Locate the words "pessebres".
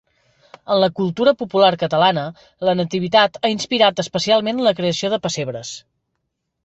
5.27-5.75